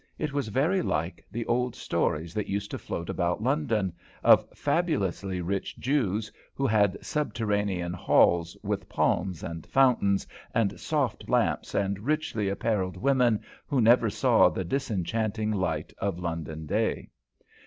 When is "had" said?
6.65-6.97